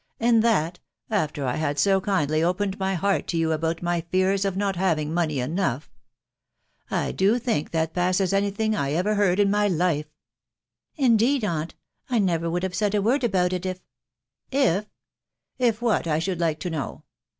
[0.29, 0.79] And that,
[1.11, 4.75] after I had ao MaHj opened my heart to you about my fears of not
[4.75, 5.91] fearing enough!....
[6.89, 10.07] I do think that paaaes any thing I ever in my life!""
[10.95, 11.75] Indeed, aunt,
[12.09, 13.81] I new would have aaidja rad if"
[14.51, 14.89] "If?
[15.59, 17.03] if what, I should like to know